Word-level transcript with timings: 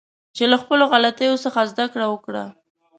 چې 0.35 0.43
له 0.51 0.57
خپلو 0.63 0.83
غلطیو 0.91 1.41
څخه 1.45 1.59
زده 1.71 1.85
کړه 1.93 2.05
وکړه 2.09 2.45